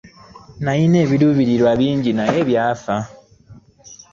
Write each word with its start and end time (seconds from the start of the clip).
Nalina 0.63 0.97
ebiruubirirwa 1.05 1.71
bingi 1.81 2.11
naye 2.17 2.39
byafa. 2.49 2.95